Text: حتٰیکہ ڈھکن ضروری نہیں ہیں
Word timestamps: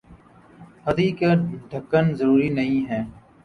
حتٰیکہ 0.85 1.29
ڈھکن 1.69 2.05
ضروری 2.17 2.49
نہیں 2.51 2.79
ہیں 2.89 3.03